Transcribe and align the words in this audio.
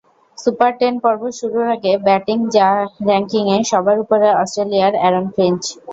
Super 0.37 0.71
ten 0.79 0.95
পর্ব 1.03 1.21
শুরুর 1.39 1.65
আগে 1.75 1.91
ব্যাটিং 2.05 2.37
র্যা 2.47 2.69
ঙ্কিংয়ে 3.19 3.57
সবার 3.71 3.97
ওপরে 4.03 4.27
অস্ট্রেলিয়ার 4.41 4.93
অ্যারন 4.97 5.25
ফিঞ্চ। 5.35 5.63